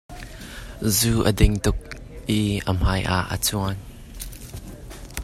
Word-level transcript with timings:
Zu 0.97 1.11
a 1.29 1.31
ding 1.39 1.55
tuk 1.65 1.79
i 2.39 2.41
a 2.71 2.71
hmai 2.77 3.01
a 3.35 3.37
cuam. 3.45 3.75